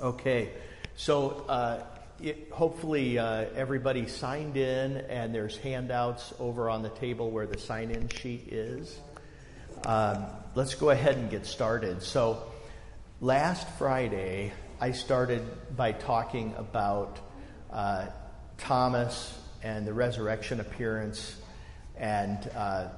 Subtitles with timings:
[0.00, 0.48] Okay,
[0.96, 1.82] so uh,
[2.22, 7.58] it, hopefully uh, everybody signed in, and there's handouts over on the table where the
[7.58, 8.98] sign in sheet is.
[9.84, 10.24] Um,
[10.54, 12.02] let's go ahead and get started.
[12.02, 12.42] So,
[13.20, 15.42] last Friday, I started
[15.76, 17.18] by talking about
[17.70, 18.06] uh,
[18.56, 21.36] Thomas and the resurrection appearance
[21.98, 22.88] and uh,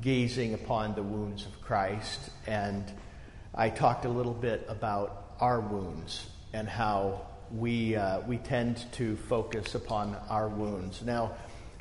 [0.00, 2.30] gazing upon the wounds of Christ.
[2.46, 2.84] And
[3.52, 9.16] I talked a little bit about our wounds and how we, uh, we tend to
[9.16, 11.02] focus upon our wounds.
[11.02, 11.32] Now,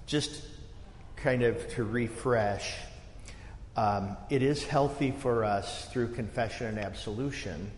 [0.07, 0.43] just
[1.15, 2.75] kind of to refresh,
[3.77, 7.71] um, it is healthy for us through confession and absolution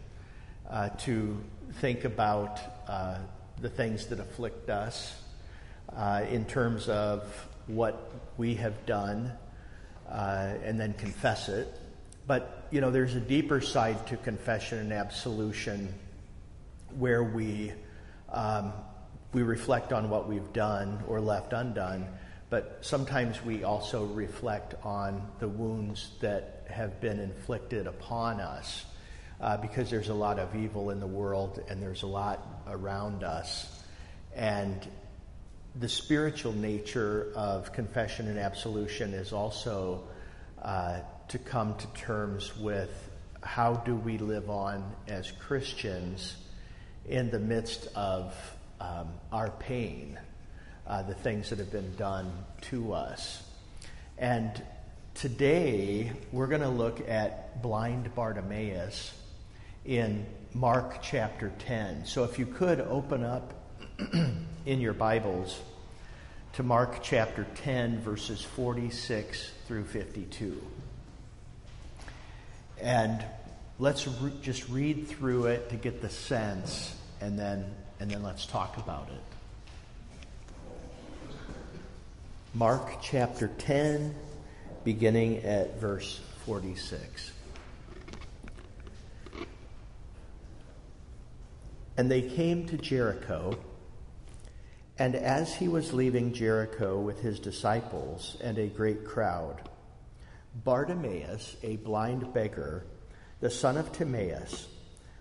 [0.69, 1.37] uh, to
[1.81, 3.17] think about uh,
[3.59, 5.21] the things that afflict us
[5.93, 7.23] uh, in terms of
[7.67, 9.31] what we have done
[10.09, 11.67] uh, and then confess it.
[12.25, 15.93] But, you know, there's a deeper side to confession and absolution
[16.97, 17.73] where we,
[18.31, 18.73] um,
[19.33, 22.07] we reflect on what we've done or left undone,
[22.49, 28.85] but sometimes we also reflect on the wounds that have been inflicted upon us
[29.41, 33.23] uh, because there's a lot of evil in the world and there's a lot around
[33.23, 33.83] us.
[34.35, 34.85] And
[35.75, 40.07] the spiritual nature of confession and absolution is also
[40.61, 42.91] uh, to come to terms with
[43.41, 46.35] how do we live on as Christians
[47.07, 48.35] in the midst of
[48.79, 50.19] um, our pain,
[50.87, 53.43] uh, the things that have been done to us.
[54.17, 54.61] And
[55.13, 59.13] today we're going to look at blind Bartimaeus
[59.85, 62.05] in Mark chapter 10.
[62.05, 63.53] So if you could open up
[64.65, 65.59] in your Bibles
[66.53, 70.61] to Mark chapter 10, verses 46 through 52.
[72.81, 73.25] And
[73.77, 77.65] let's re- just read through it to get the sense, and then,
[77.99, 79.21] and then let's talk about it.
[82.53, 84.15] Mark chapter 10,
[84.83, 87.31] beginning at verse 46.
[91.97, 93.57] And they came to Jericho.
[94.97, 99.69] And as he was leaving Jericho with his disciples and a great crowd,
[100.63, 102.85] Bartimaeus, a blind beggar,
[103.41, 104.67] the son of Timaeus,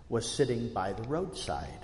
[0.08, 1.83] was sitting by the roadside.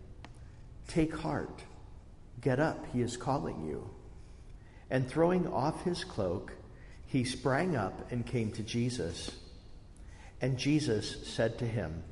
[0.91, 1.63] Take heart,
[2.41, 3.89] get up, he is calling you.
[4.89, 6.51] And throwing off his cloak,
[7.05, 9.31] he sprang up and came to Jesus.
[10.41, 12.03] And Jesus said to him,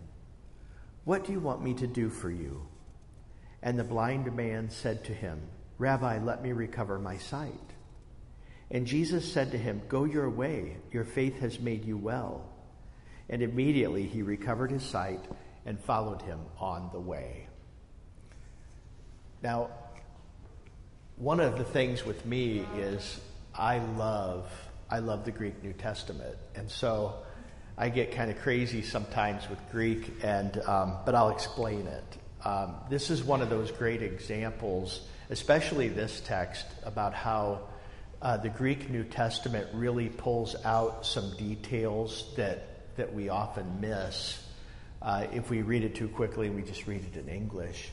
[1.04, 2.70] What do you want me to do for you?
[3.62, 5.42] And the blind man said to him,
[5.78, 7.52] Rabbi, let me recover my sight.
[8.72, 12.50] And Jesus said to him, Go your way, your faith has made you well.
[13.30, 15.26] And immediately he recovered his sight
[15.66, 17.49] and followed him on the way.
[19.42, 19.70] Now,
[21.16, 23.20] one of the things with me is
[23.56, 24.50] I love
[24.92, 27.14] I love the Greek New Testament, and so
[27.78, 32.18] I get kind of crazy sometimes with Greek, and um, but I'll explain it.
[32.44, 37.62] Um, this is one of those great examples, especially this text, about how
[38.22, 44.42] uh, the Greek New Testament really pulls out some details that, that we often miss
[45.02, 47.92] uh, if we read it too quickly and we just read it in English.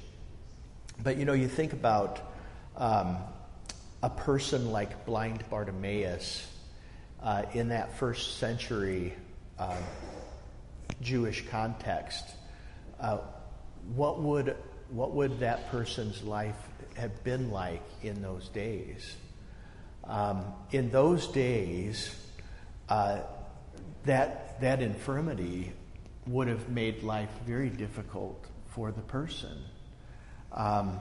[1.03, 2.21] But you know, you think about
[2.77, 3.19] um,
[4.03, 6.51] a person like blind Bartimaeus
[7.23, 9.15] uh, in that first century
[9.59, 9.77] uh,
[11.01, 12.25] Jewish context.
[13.01, 13.19] Uh,
[13.95, 14.56] what would
[14.91, 16.56] what would that person's life
[16.97, 19.17] have been like in those days?
[20.05, 22.15] Um, in those days,
[22.88, 23.20] uh,
[24.05, 25.73] that, that infirmity
[26.26, 29.59] would have made life very difficult for the person.
[30.56, 30.99] Um,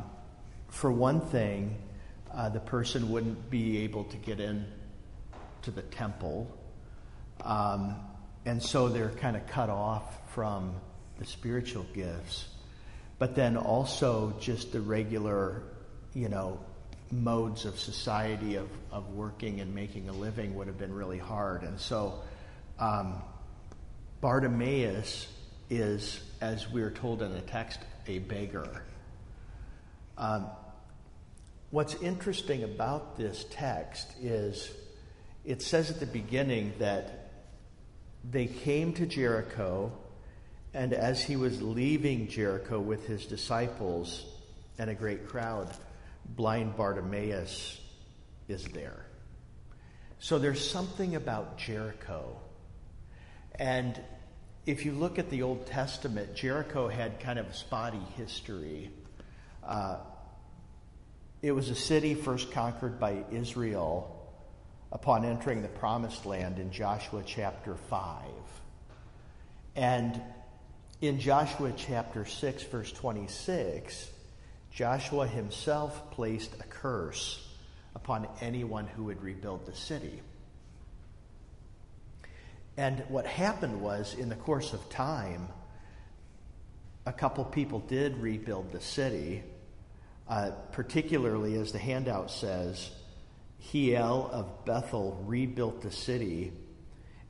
[0.68, 1.78] for one thing,
[2.34, 4.66] uh, the person wouldn't be able to get in
[5.62, 6.56] to the temple,
[7.44, 7.96] um,
[8.46, 10.76] and so they're kind of cut off from
[11.18, 12.48] the spiritual gifts.
[13.18, 15.64] But then also just the regular,
[16.14, 16.60] you know,
[17.12, 21.64] modes of society of, of working and making a living would have been really hard.
[21.64, 22.22] And so
[22.78, 23.22] um,
[24.20, 25.28] Bartimaeus
[25.70, 28.84] is, as we're told in the text, a beggar.
[30.18, 30.48] Um,
[31.72, 34.72] what's interesting about this text is
[35.44, 37.32] it says at the beginning that
[38.30, 39.92] they came to Jericho,
[40.74, 44.26] and as he was leaving Jericho with his disciples
[44.78, 45.70] and a great crowd,
[46.26, 47.80] blind Bartimaeus
[48.48, 49.06] is there.
[50.20, 52.40] So there's something about Jericho.
[53.60, 54.00] And
[54.66, 58.90] if you look at the Old Testament, Jericho had kind of a spotty history.
[59.66, 59.98] Uh,
[61.42, 64.12] it was a city first conquered by Israel
[64.92, 68.24] upon entering the promised land in Joshua chapter 5.
[69.76, 70.22] And
[71.02, 74.10] in Joshua chapter 6, verse 26,
[74.72, 77.46] Joshua himself placed a curse
[77.96, 80.22] upon anyone who would rebuild the city.
[82.78, 85.48] And what happened was, in the course of time,
[87.06, 89.44] a couple people did rebuild the city,
[90.28, 92.90] uh, particularly as the handout says,
[93.60, 96.54] Hiel of Bethel rebuilt the city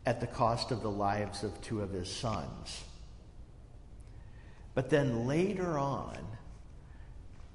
[0.06, 2.84] at the cost of the lives of two of his sons.
[4.74, 6.18] But then later on,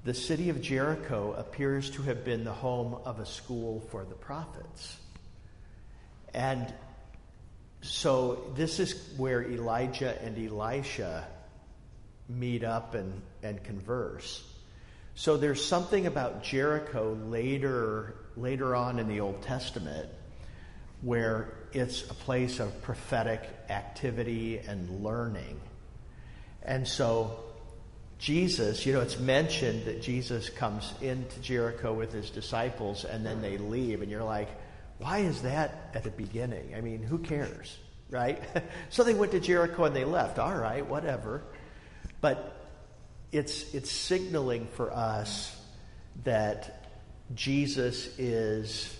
[0.03, 4.15] the city of Jericho appears to have been the home of a school for the
[4.15, 4.97] prophets.
[6.33, 6.73] And
[7.81, 11.27] so this is where Elijah and Elisha
[12.27, 14.43] meet up and, and converse.
[15.15, 20.09] So there's something about Jericho later later on in the Old Testament
[21.01, 25.59] where it's a place of prophetic activity and learning.
[26.63, 27.43] And so
[28.19, 33.41] Jesus, you know, it's mentioned that Jesus comes into Jericho with his disciples and then
[33.41, 34.49] they leave, and you're like,
[34.99, 36.75] why is that at the beginning?
[36.75, 37.75] I mean, who cares,
[38.11, 38.39] right?
[38.89, 40.37] so they went to Jericho and they left.
[40.37, 41.41] All right, whatever.
[42.21, 42.60] But
[43.31, 45.55] it's, it's signaling for us
[46.23, 46.87] that
[47.33, 48.95] Jesus is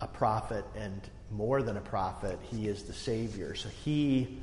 [0.00, 1.00] a prophet and
[1.30, 3.54] more than a prophet, he is the Savior.
[3.54, 4.38] So he,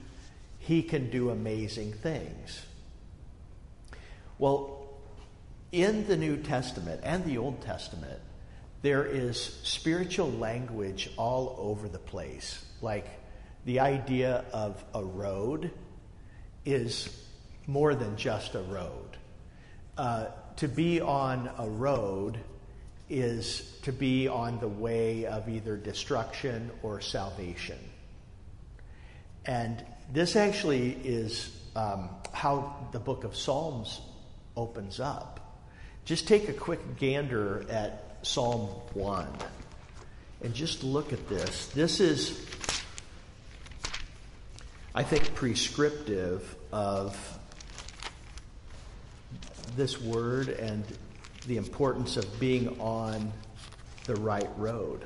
[0.60, 2.66] he can do amazing things.
[4.38, 4.90] Well,
[5.72, 8.20] in the New Testament and the Old Testament,
[8.82, 12.66] there is spiritual language all over the place.
[12.82, 13.08] Like
[13.66, 15.72] the idea of a road
[16.66, 17.10] is
[17.68, 19.18] more than just a road.
[19.98, 20.28] Uh,
[20.58, 22.38] to be on a road
[23.10, 27.78] is to be on the way of either destruction or salvation.
[29.46, 34.02] And this actually is um, how the book of Psalms
[34.56, 35.40] opens up.
[36.06, 39.28] Just take a quick gander at Psalm 1
[40.42, 41.68] and just look at this.
[41.68, 42.46] This is,
[44.94, 47.40] I think, prescriptive of
[49.76, 50.84] this word and
[51.48, 53.32] the importance of being on
[54.06, 55.06] the right road.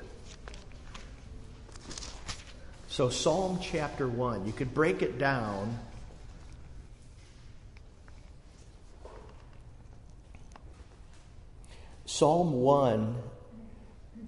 [2.88, 5.78] So, Psalm chapter 1, you could break it down
[12.18, 13.14] Psalm 1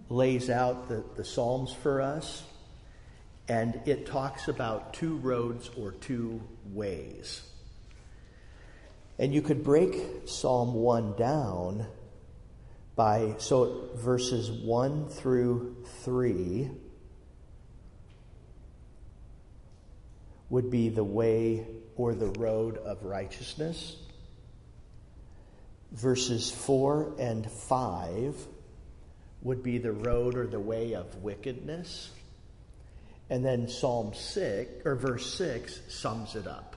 [0.10, 2.44] lays out the, the Psalms for us,
[3.48, 6.42] and it talks about two roads or two
[6.74, 7.50] ways.
[9.20, 11.86] And you could break Psalm 1 down
[12.96, 16.70] by, so verses 1 through 3
[20.50, 23.98] would be the way or the road of righteousness
[25.92, 28.36] verses 4 and 5
[29.42, 32.10] would be the road or the way of wickedness.
[33.30, 36.77] And then Psalm 6, or verse 6, sums it up.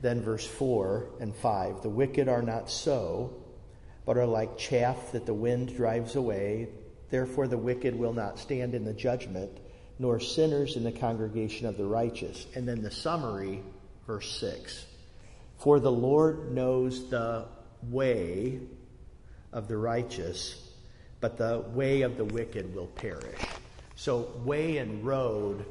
[0.00, 3.32] Then, verse 4 and 5 The wicked are not so,
[4.06, 6.68] but are like chaff that the wind drives away.
[7.10, 9.50] Therefore, the wicked will not stand in the judgment,
[9.98, 12.46] nor sinners in the congregation of the righteous.
[12.54, 13.62] And then the summary,
[14.06, 14.86] verse 6
[15.58, 17.46] For the Lord knows the
[17.82, 18.60] way
[19.52, 20.72] of the righteous,
[21.20, 23.40] but the way of the wicked will perish.
[23.96, 25.64] So, way and road,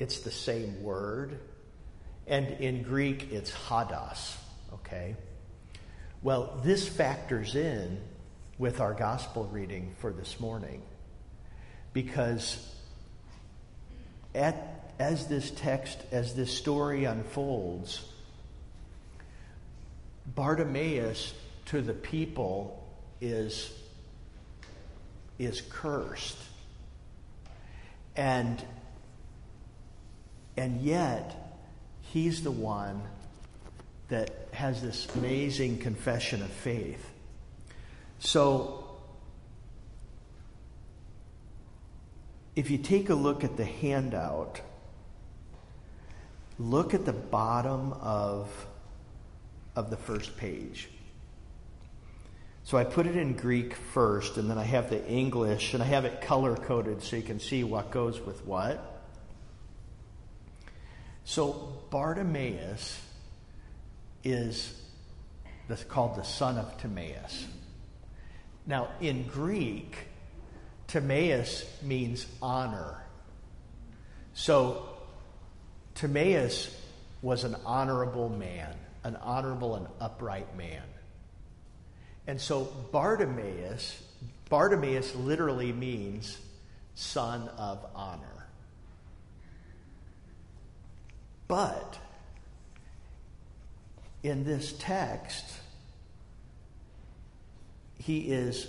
[0.00, 1.38] it's the same word.
[2.26, 4.36] And in Greek, it's hodos,
[4.72, 5.16] okay?
[6.22, 8.00] Well, this factors in
[8.58, 10.80] with our gospel reading for this morning
[11.92, 12.74] because
[14.34, 18.02] at, as this text, as this story unfolds,
[20.26, 21.34] Bartimaeus
[21.66, 22.86] to the people
[23.20, 23.70] is,
[25.38, 26.38] is cursed.
[28.16, 28.62] And,
[30.56, 31.43] and yet,
[32.14, 33.02] he's the one
[34.08, 37.10] that has this amazing confession of faith.
[38.20, 38.84] So,
[42.54, 44.60] if you take a look at the handout,
[46.56, 48.48] look at the bottom of,
[49.74, 50.88] of the first page.
[52.62, 55.86] So I put it in Greek first, and then I have the English, and I
[55.86, 58.93] have it color coded so you can see what goes with what.
[61.24, 63.00] So Bartimaeus
[64.22, 64.80] is
[65.88, 67.46] called the son of Timaeus.
[68.66, 69.96] Now, in Greek,
[70.86, 73.02] Timaeus means honor.
[74.34, 74.88] So,
[75.94, 76.74] Timaeus
[77.22, 80.82] was an honorable man, an honorable and upright man.
[82.26, 84.02] And so, Bartimaeus,
[84.48, 86.38] Bartimaeus literally means
[86.94, 88.33] son of honor.
[91.48, 91.98] But
[94.22, 95.44] in this text,
[97.98, 98.68] he is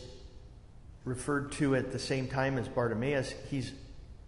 [1.06, 3.72] referred to at the same time as Bartimaeus, he's,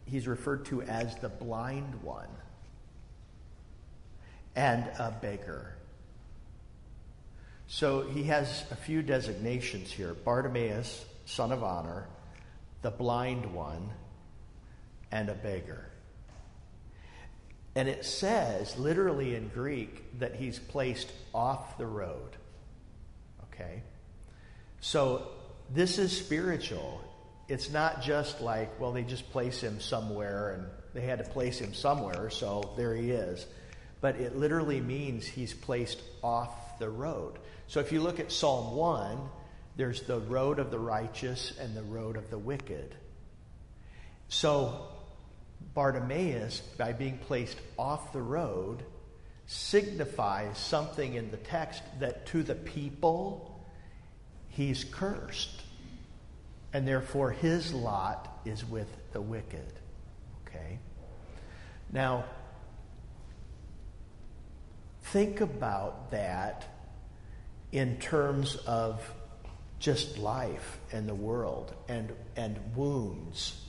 [0.06, 2.30] he's referred to as the blind one
[4.56, 5.76] and a beggar.
[7.68, 12.08] So he has a few designations here Bartimaeus, son of honor,
[12.82, 13.90] the blind one,
[15.12, 15.86] and a beggar.
[17.78, 22.36] And it says, literally in Greek, that he's placed off the road.
[23.44, 23.84] Okay?
[24.80, 25.28] So
[25.72, 27.00] this is spiritual.
[27.48, 30.66] It's not just like, well, they just place him somewhere and
[30.96, 33.46] they had to place him somewhere, so there he is.
[34.02, 37.38] But it literally means he's placed off the road.
[37.68, 39.20] So if you look at Psalm 1,
[39.76, 42.96] there's the road of the righteous and the road of the wicked.
[44.30, 44.97] So
[45.74, 48.84] Bartimaeus, by being placed off the road,
[49.46, 53.64] signifies something in the text that to the people,
[54.50, 55.64] he's cursed.
[56.74, 59.74] And therefore, his lot is with the wicked.
[60.48, 60.80] Okay?
[61.92, 62.26] Now,
[65.04, 66.68] think about that
[67.72, 69.02] in terms of
[69.80, 73.62] just life and the world and, and wounds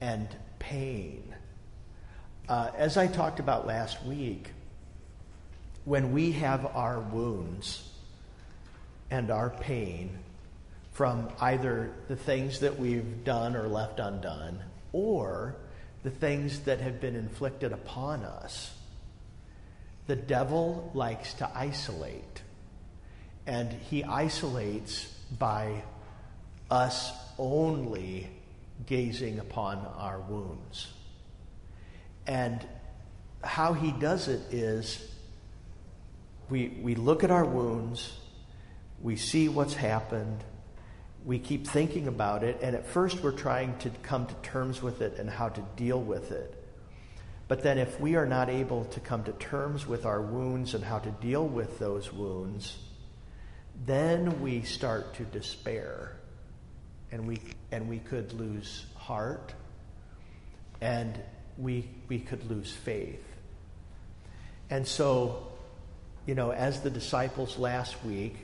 [0.00, 0.28] and
[0.68, 1.34] pain.
[2.48, 4.50] Uh, as I talked about last week,
[5.84, 7.88] when we have our wounds,
[9.10, 10.18] and our pain
[10.92, 15.56] from either the things that we've done or left undone or
[16.02, 18.74] the things that have been inflicted upon us.
[20.06, 22.42] The devil likes to isolate,
[23.46, 25.06] and he isolates
[25.38, 25.82] by
[26.70, 28.28] us only
[28.86, 30.88] gazing upon our wounds.
[32.26, 32.66] And
[33.42, 35.10] how he does it is
[36.50, 38.12] we, we look at our wounds
[39.00, 40.42] we see what's happened,
[41.24, 45.02] we keep thinking about it, and at first we're trying to come to terms with
[45.02, 46.54] it and how to deal with it.
[47.46, 50.84] But then, if we are not able to come to terms with our wounds and
[50.84, 52.76] how to deal with those wounds,
[53.86, 56.17] then we start to despair.
[57.10, 57.40] And we,
[57.72, 59.54] and we could lose heart,
[60.80, 61.18] and
[61.56, 63.24] we, we could lose faith.
[64.70, 65.48] And so,
[66.26, 68.36] you know, as the disciples last week,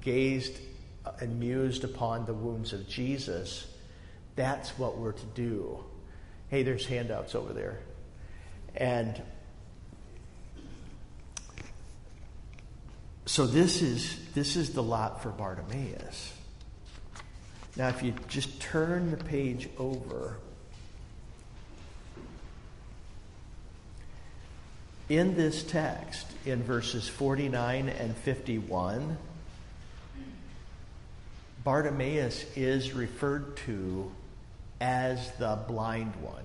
[0.00, 0.58] gazed
[1.04, 3.66] uh, and mused upon the wounds of Jesus,
[4.36, 5.82] that's what we're to do.
[6.48, 7.78] Hey, there's handouts over there.
[8.74, 9.20] And
[13.26, 16.32] so this is this is the lot for Bartimaeus.
[17.76, 20.36] Now if you just turn the page over
[25.08, 29.16] in this text in verses 49 and 51
[31.64, 34.10] Bartimaeus is referred to
[34.80, 36.44] as the blind one.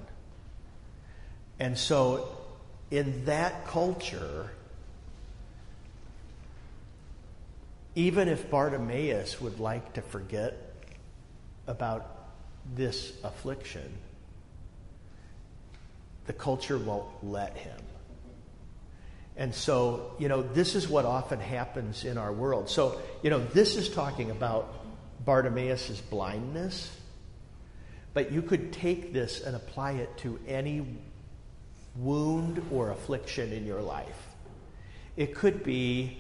[1.60, 2.38] And so,
[2.92, 4.52] in that culture,
[7.96, 10.67] even if Bartimaeus would like to forget
[11.68, 12.28] about
[12.76, 13.98] this affliction,
[16.26, 17.80] the culture won't let him.
[19.38, 22.70] And so, you know, this is what often happens in our world.
[22.70, 24.74] So, you know, this is talking about
[25.24, 26.92] Bartimaeus' blindness,
[28.14, 30.88] but you could take this and apply it to any
[31.96, 34.28] wound or affliction in your life.
[35.16, 36.18] It could be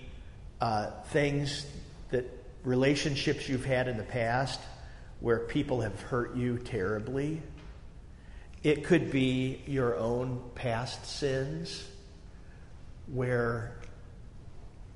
[0.62, 1.66] uh, things
[2.12, 2.26] that
[2.64, 4.60] relationships you've had in the past
[5.20, 7.42] where people have hurt you terribly.
[8.64, 11.84] It could be your own past sins
[13.08, 13.78] where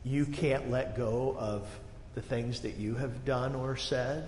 [0.04, 1.68] you can't let go of
[2.16, 4.28] the things that you have done or said.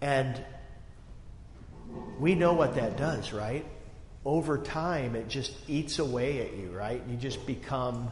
[0.00, 0.42] And
[2.18, 3.66] we know what that does, right?
[4.24, 7.02] Over time, it just eats away at you, right?
[7.08, 8.10] You just become,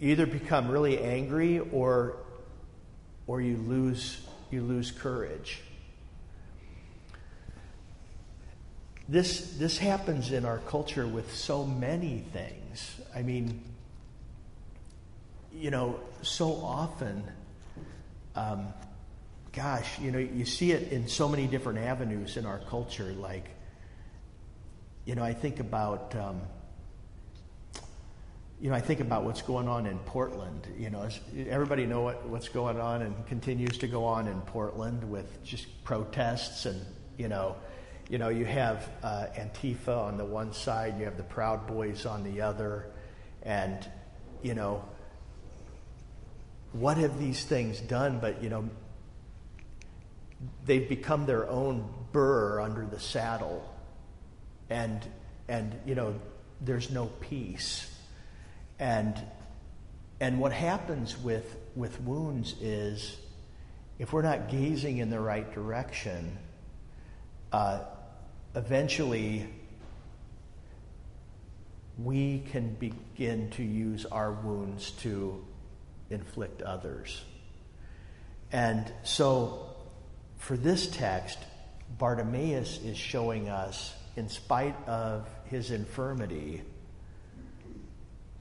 [0.00, 2.16] either become really angry or,
[3.30, 5.60] or you lose, you lose courage.
[9.08, 13.00] This, this happens in our culture with so many things.
[13.14, 13.62] I mean,
[15.54, 17.22] you know, so often,
[18.34, 18.66] um,
[19.52, 23.14] gosh, you know, you see it in so many different avenues in our culture.
[23.16, 23.48] Like,
[25.04, 26.40] you know, I think about, um,
[28.60, 30.66] you know, I think about what's going on in Portland.
[30.78, 31.08] You know,
[31.48, 35.82] everybody know what, what's going on and continues to go on in Portland with just
[35.84, 36.84] protests and,
[37.16, 37.56] you know,
[38.08, 42.06] you know, you have uh, Antifa on the one side, you have the Proud Boys
[42.06, 42.86] on the other,
[43.44, 43.88] and,
[44.42, 44.84] you know,
[46.72, 48.18] what have these things done?
[48.18, 48.68] But, you know,
[50.64, 53.64] they've become their own burr under the saddle.
[54.68, 55.04] And,
[55.48, 56.14] and you know,
[56.60, 57.89] there's no peace.
[58.80, 59.14] And,
[60.20, 63.16] and what happens with, with wounds is
[63.98, 66.38] if we're not gazing in the right direction,
[67.52, 67.80] uh,
[68.56, 69.46] eventually
[71.98, 75.44] we can begin to use our wounds to
[76.08, 77.22] inflict others.
[78.50, 79.76] And so,
[80.38, 81.38] for this text,
[81.98, 86.62] Bartimaeus is showing us, in spite of his infirmity,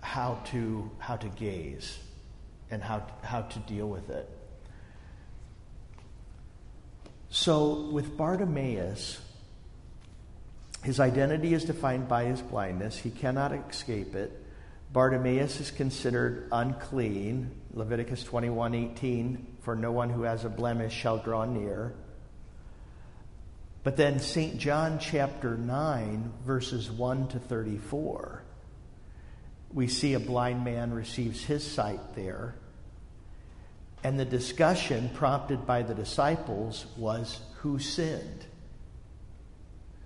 [0.02, 2.00] how to, how to gaze
[2.72, 4.30] and how, how to deal with it.
[7.30, 9.20] So, with Bartimaeus,
[10.84, 12.98] his identity is defined by his blindness.
[12.98, 14.32] He cannot escape it.
[14.92, 17.52] Bartimaeus is considered unclean.
[17.74, 21.94] Leviticus 21:18, for no one who has a blemish shall draw near.
[23.84, 24.58] But then St.
[24.58, 28.39] John chapter 9 verses 1 to 34.
[29.74, 32.56] We see a blind man receives his sight there.
[34.04, 38.46] And the discussion prompted by the disciples was who sinned?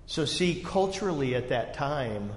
[0.06, 2.32] So, see, culturally at that time,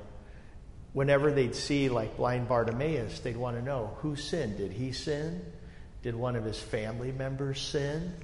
[0.93, 4.59] whenever they'd see like blind Bartimaeus, they'd want to know who sinned.
[4.59, 5.45] Did he sin?
[6.03, 8.15] Did one of his family members sin?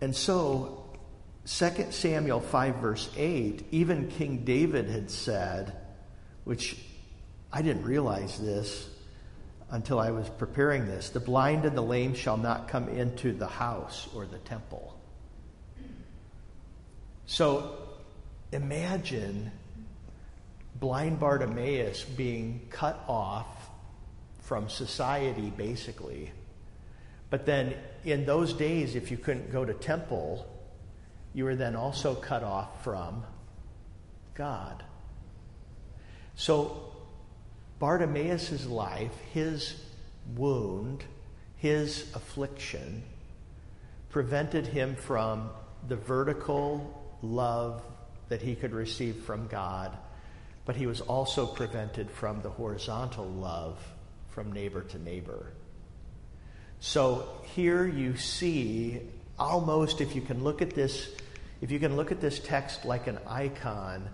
[0.00, 0.77] And so,
[1.48, 5.74] 2 Samuel 5, verse 8, even King David had said,
[6.44, 6.76] which
[7.50, 8.86] I didn't realize this,
[9.70, 11.08] until I was preparing this.
[11.08, 14.94] The blind and the lame shall not come into the house or the temple.
[17.24, 17.78] So
[18.52, 19.50] imagine
[20.78, 23.70] blind Bartimaeus being cut off
[24.40, 26.30] from society, basically.
[27.30, 30.46] But then in those days, if you couldn't go to temple,
[31.38, 33.22] you were then also cut off from
[34.34, 34.82] God.
[36.34, 36.92] So
[37.78, 39.80] Bartimaeus' life, his
[40.34, 41.04] wound,
[41.56, 43.04] his affliction,
[44.10, 45.50] prevented him from
[45.86, 47.84] the vertical love
[48.30, 49.96] that he could receive from God,
[50.64, 53.78] but he was also prevented from the horizontal love
[54.30, 55.52] from neighbor to neighbor.
[56.80, 59.02] So here you see
[59.38, 61.08] almost if you can look at this
[61.60, 64.08] if you can look at this text like an icon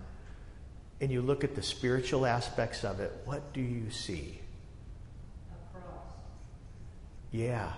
[1.01, 4.39] and you look at the spiritual aspects of it, what do you see?
[5.51, 6.13] A cross.
[7.31, 7.73] Yeah.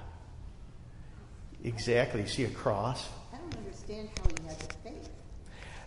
[1.63, 2.21] Exactly.
[2.21, 3.10] You see a cross?
[3.34, 5.10] I don't understand how he had the faith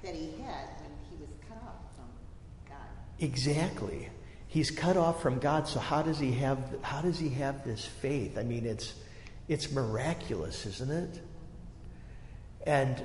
[0.03, 2.07] that he had when he was cut off from
[2.69, 2.79] God.
[3.19, 4.09] Exactly.
[4.49, 7.85] He's cut off from God, so how does he have how does he have this
[7.85, 8.37] faith?
[8.37, 8.95] I mean it's
[9.47, 11.21] it's miraculous, isn't it?
[12.67, 13.03] And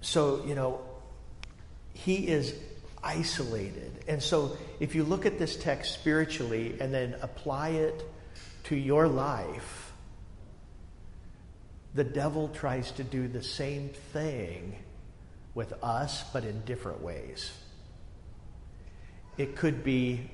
[0.00, 0.80] so, you know,
[1.92, 2.54] he is
[3.02, 4.04] isolated.
[4.08, 8.04] And so, if you look at this text spiritually and then apply it
[8.64, 9.92] to your life,
[11.94, 14.76] the devil tries to do the same thing
[15.54, 17.52] with us, but in different ways.
[19.36, 20.30] It could be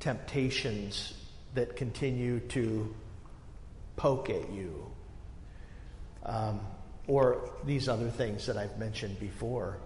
[0.00, 1.14] temptations
[1.54, 2.94] that continue to
[3.96, 4.86] poke at you,
[6.24, 6.60] um,
[7.08, 9.78] or these other things that I've mentioned before.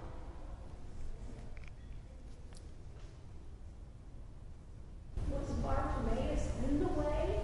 [5.30, 7.40] Was Bartimaeus in the way?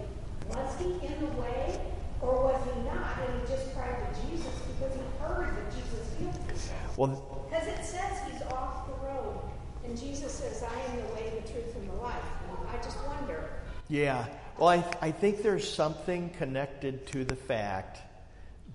[0.49, 1.79] Was he in the way?
[2.21, 3.17] Or was he not?
[3.25, 6.97] And he just cried to Jesus because he heard that Jesus healed people.
[6.97, 9.39] Well, Because it says he's off the road.
[9.85, 12.21] And Jesus says, I am the way, the truth, and the life.
[12.59, 13.49] And I just wonder.
[13.87, 14.25] Yeah.
[14.57, 18.01] Well, I, I think there's something connected to the fact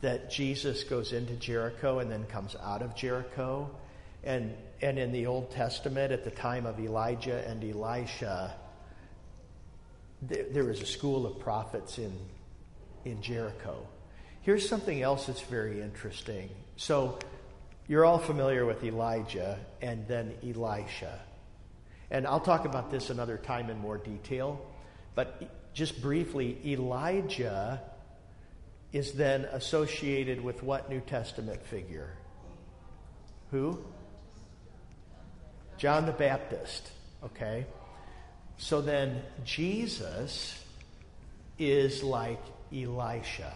[0.05, 3.71] that Jesus goes into Jericho and then comes out of Jericho.
[4.23, 8.55] And, and in the Old Testament, at the time of Elijah and Elisha,
[10.21, 12.12] there, there was a school of prophets in,
[13.07, 13.87] in Jericho.
[14.43, 16.51] Here's something else that's very interesting.
[16.77, 17.19] So,
[17.88, 21.19] you're all familiar with Elijah and then Elisha.
[22.11, 24.61] And I'll talk about this another time in more detail.
[25.14, 27.81] But just briefly, Elijah
[28.94, 32.16] is then associated with what New Testament figure?
[33.50, 33.85] Who?
[35.76, 36.92] John the Baptist.
[37.24, 37.66] Okay.
[38.57, 40.64] So then Jesus
[41.59, 42.40] is like
[42.72, 43.52] Elisha.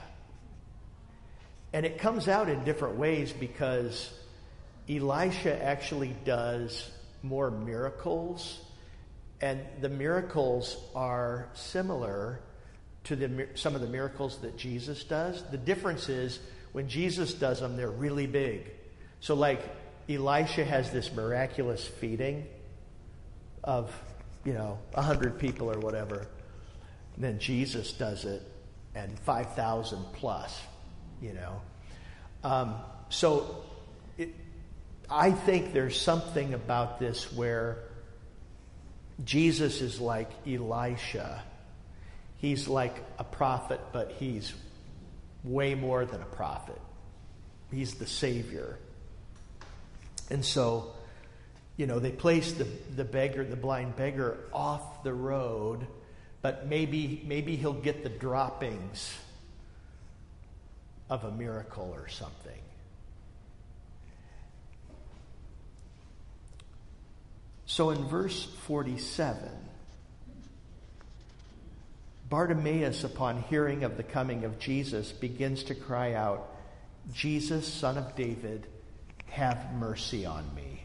[1.72, 4.12] And it comes out in different ways because
[4.88, 6.90] Elisha actually does
[7.22, 8.58] more miracles,
[9.40, 12.40] and the miracles are similar
[13.08, 15.42] to the, some of the miracles that Jesus does.
[15.50, 16.38] The difference is
[16.72, 18.70] when Jesus does them, they're really big.
[19.20, 19.62] So, like
[20.08, 22.46] Elisha has this miraculous feeding
[23.64, 23.94] of,
[24.44, 26.28] you know, 100 people or whatever.
[27.16, 28.42] And then Jesus does it,
[28.94, 30.60] and 5,000 plus,
[31.22, 31.60] you know.
[32.44, 32.74] Um,
[33.08, 33.64] so,
[34.18, 34.34] it,
[35.10, 37.78] I think there's something about this where
[39.24, 41.42] Jesus is like Elisha.
[42.38, 44.54] He's like a prophet, but he's
[45.44, 46.80] way more than a prophet.
[47.70, 48.78] He's the Savior.
[50.30, 50.92] And so,
[51.76, 55.86] you know, they place the, the beggar, the blind beggar, off the road,
[56.40, 59.12] but maybe, maybe he'll get the droppings
[61.10, 62.52] of a miracle or something.
[67.66, 69.40] So in verse 47,
[72.28, 76.54] Bartimaeus, upon hearing of the coming of Jesus, begins to cry out,
[77.12, 78.66] Jesus, son of David,
[79.30, 80.84] have mercy on me.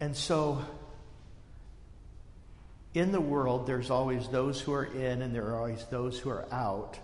[0.00, 0.64] And so,
[2.94, 6.30] in the world, there's always those who are in and there are always those who
[6.30, 6.98] are out.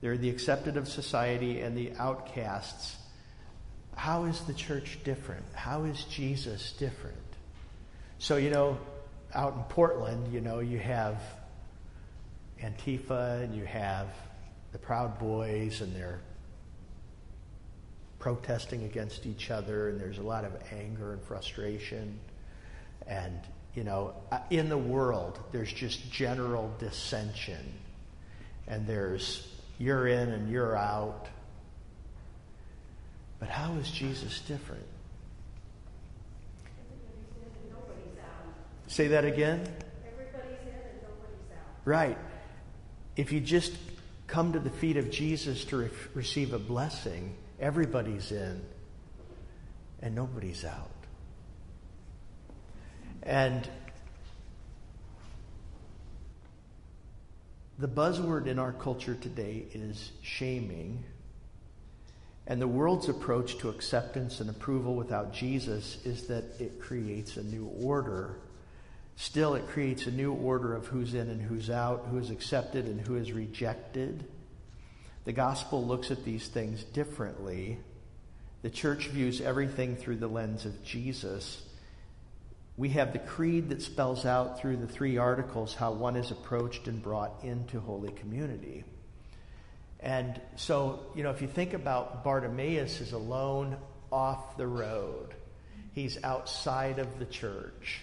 [0.00, 2.96] There are the accepted of society and the outcasts.
[3.94, 5.44] How is the church different?
[5.52, 7.27] How is Jesus different?
[8.20, 8.78] So, you know,
[9.34, 11.22] out in Portland, you know, you have
[12.60, 14.08] Antifa and you have
[14.72, 16.20] the Proud Boys, and they're
[18.18, 22.18] protesting against each other, and there's a lot of anger and frustration.
[23.06, 23.38] And,
[23.74, 27.72] you know, uh, in the world, there's just general dissension.
[28.66, 29.46] And there's
[29.78, 31.28] you're in and you're out.
[33.38, 34.84] But how is Jesus different?
[38.88, 39.60] Say that again.
[40.06, 41.84] Everybody's in and nobody's out.
[41.84, 42.18] Right.
[43.16, 43.74] If you just
[44.26, 48.62] come to the feet of Jesus to re- receive a blessing, everybody's in
[50.00, 50.90] and nobody's out.
[53.22, 53.68] And
[57.78, 61.04] the buzzword in our culture today is shaming.
[62.46, 67.42] And the world's approach to acceptance and approval without Jesus is that it creates a
[67.42, 68.38] new order.
[69.20, 72.84] Still, it creates a new order of who's in and who's out, who is accepted
[72.84, 74.24] and who is rejected.
[75.24, 77.80] The gospel looks at these things differently.
[78.62, 81.60] The church views everything through the lens of Jesus.
[82.76, 86.86] We have the creed that spells out through the three articles how one is approached
[86.86, 88.84] and brought into holy community.
[89.98, 93.78] And so, you know, if you think about Bartimaeus is alone
[94.12, 95.34] off the road,
[95.92, 98.02] he's outside of the church.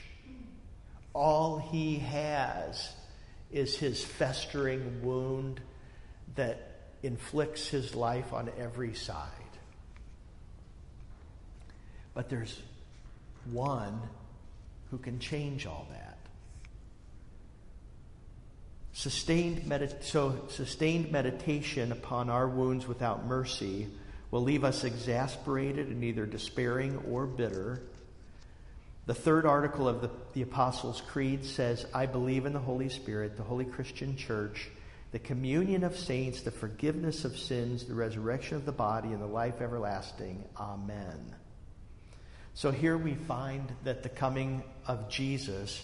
[1.16, 2.94] All he has
[3.50, 5.62] is his festering wound
[6.36, 9.30] that inflicts his life on every side.
[12.14, 12.62] But there's
[13.50, 14.02] one
[14.92, 16.18] who can change all that.
[18.92, 23.88] Sustained medit- so sustained meditation upon our wounds without mercy
[24.32, 27.84] will leave us exasperated and either despairing or bitter.
[29.06, 33.38] The third article of the, the Apostles' Creed says, I believe in the Holy Spirit,
[33.38, 34.70] the Holy Christian Church,
[35.12, 39.28] the communion of saints, the forgiveness of sins, the resurrection of the body, and the
[39.28, 40.44] life everlasting.
[40.58, 41.36] Amen.
[42.56, 45.84] So here we find that the coming of Jesus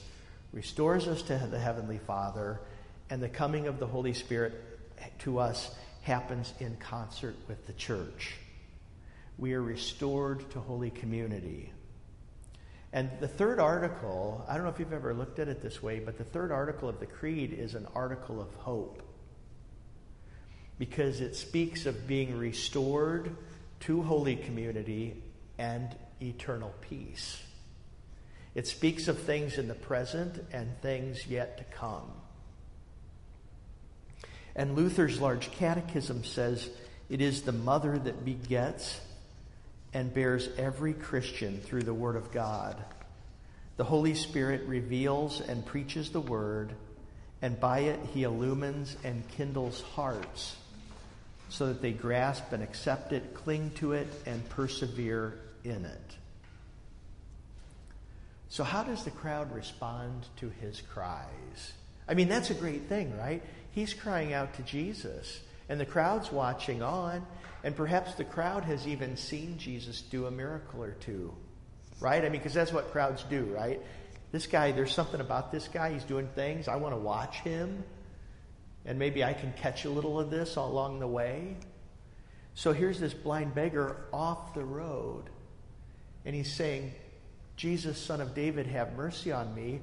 [0.52, 2.60] restores us to the Heavenly Father,
[3.10, 4.54] and the coming of the Holy Spirit
[5.20, 5.70] to us
[6.02, 8.36] happens in concert with the church.
[9.38, 11.72] We are restored to holy community.
[12.94, 16.00] And the third article, I don't know if you've ever looked at it this way,
[16.00, 19.02] but the third article of the Creed is an article of hope.
[20.78, 23.36] Because it speaks of being restored
[23.82, 25.24] to holy community
[25.58, 27.42] and eternal peace.
[28.56, 32.12] It speaks of things in the present and things yet to come.
[34.56, 36.70] And Luther's large catechism says
[37.10, 39.00] it is the mother that begets
[39.94, 42.78] and bears every Christian through the Word of God.
[43.78, 46.74] The Holy Spirit reveals and preaches the Word,
[47.42, 50.56] and by it he illumines and kindles hearts
[51.50, 56.16] so that they grasp and accept it, cling to it, and persevere in it.
[58.48, 61.74] So, how does the crowd respond to his cries?
[62.08, 63.42] I mean, that's a great thing, right?
[63.72, 67.26] He's crying out to Jesus, and the crowd's watching on,
[67.64, 71.34] and perhaps the crowd has even seen Jesus do a miracle or two,
[72.00, 72.24] right?
[72.24, 73.80] I mean, because that's what crowds do, right?
[74.32, 75.94] This guy, there's something about this guy.
[75.94, 76.68] He's doing things.
[76.68, 77.84] I want to watch him,
[78.86, 81.58] and maybe I can catch a little of this along the way.
[82.54, 85.26] So here's this blind beggar off the road,
[86.26, 86.94] and he's saying,
[87.58, 89.82] Jesus, son of David, have mercy on me.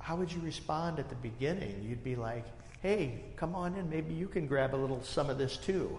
[0.00, 1.82] How would you respond at the beginning?
[1.82, 2.44] You'd be like,
[2.80, 3.90] hey, come on in.
[3.90, 5.98] Maybe you can grab a little some of this too.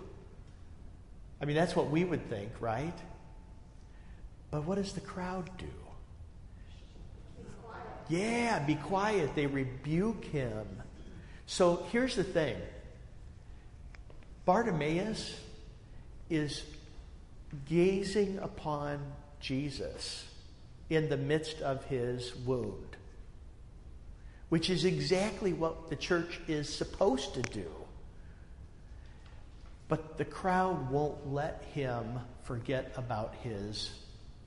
[1.41, 2.97] I mean, that's what we would think, right?
[4.52, 5.65] But what does the crowd do?
[8.10, 9.36] Yeah, be quiet.
[9.36, 10.65] They rebuke him.
[11.45, 12.58] So here's the thing
[14.45, 15.39] Bartimaeus
[16.30, 16.63] is
[17.67, 18.99] gazing upon
[19.39, 20.25] Jesus
[20.89, 22.97] in the midst of his wound
[24.49, 27.69] which is exactly what the church is supposed to do.
[29.89, 33.91] But the crowd won't let him forget about his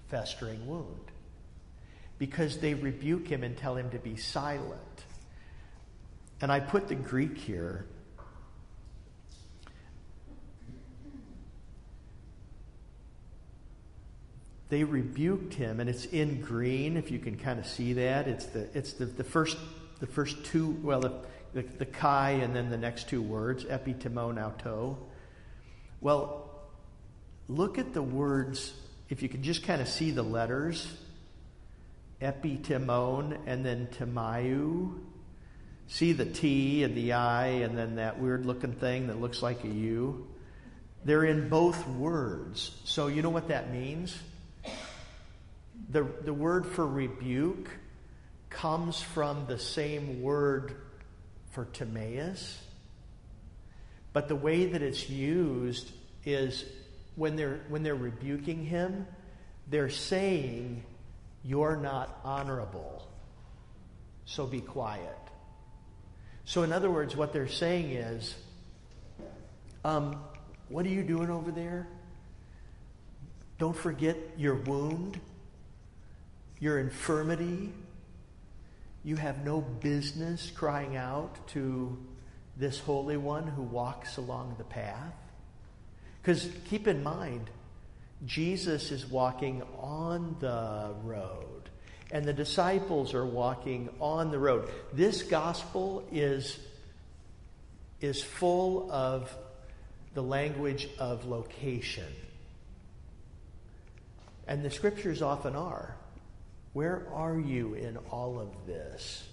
[0.08, 1.10] festering wound
[2.18, 4.80] because they rebuke him and tell him to be silent.
[6.40, 7.84] And I put the Greek here.
[14.70, 18.26] They rebuked him, and it's in green, if you can kind of see that.
[18.26, 19.58] It's the, it's the, the first
[20.02, 21.12] the first two, well, the,
[21.54, 24.98] the, the kai and then the next two words, epitimon auto.
[26.02, 26.50] Well,
[27.48, 28.74] look at the words,
[29.08, 30.92] if you could just kind of see the letters,
[32.20, 34.98] epitimon and then timayu.
[35.86, 39.62] See the T and the I and then that weird looking thing that looks like
[39.62, 40.26] a U.
[41.04, 42.72] They're in both words.
[42.84, 44.16] So you know what that means?
[45.90, 47.68] The, the word for rebuke
[48.50, 50.76] comes from the same word
[51.50, 52.60] for Timaeus,
[54.12, 55.90] but the way that it's used
[56.24, 56.64] is
[57.16, 59.06] when they're when they're rebuking him,
[59.68, 60.84] they're saying,
[61.44, 63.08] "You're not honorable,
[64.24, 65.18] so be quiet."
[66.44, 68.34] So, in other words, what they're saying is,
[69.84, 70.22] um,
[70.68, 71.86] "What are you doing over there?
[73.58, 75.20] Don't forget your wound,
[76.60, 77.72] your infirmity."
[79.04, 81.98] You have no business crying out to
[82.56, 85.14] this Holy One who walks along the path.
[86.20, 87.50] Because keep in mind,
[88.24, 91.70] Jesus is walking on the road,
[92.12, 94.70] and the disciples are walking on the road.
[94.92, 96.58] This gospel is,
[98.00, 99.34] is full of
[100.14, 102.12] the language of location.
[104.46, 105.96] And the scriptures often are.
[106.72, 109.26] Where are you in all of this?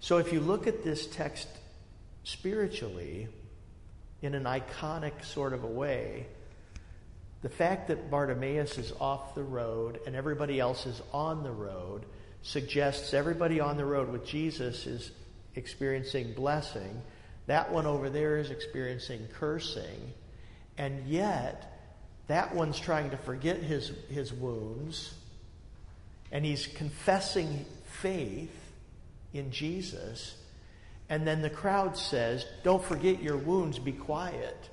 [0.00, 1.48] So, if you look at this text
[2.24, 3.28] spiritually,
[4.20, 6.26] in an iconic sort of a way,
[7.42, 12.04] the fact that Bartimaeus is off the road and everybody else is on the road
[12.42, 15.10] suggests everybody on the road with Jesus is
[15.56, 17.02] experiencing blessing.
[17.46, 20.12] That one over there is experiencing cursing.
[20.78, 21.80] And yet,
[22.28, 25.14] that one's trying to forget his, his wounds
[26.30, 28.54] and he's confessing faith
[29.34, 30.34] in Jesus.
[31.12, 34.70] And then the crowd says, Don't forget your wounds, be quiet.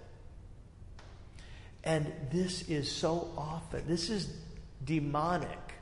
[1.83, 4.33] And this is so often, this is
[4.85, 5.73] demonic.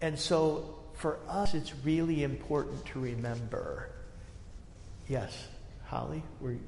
[0.00, 3.88] And so for us, it's really important to remember.
[5.06, 5.46] Yes,
[5.84, 6.24] Holly?
[6.40, 6.60] Were you?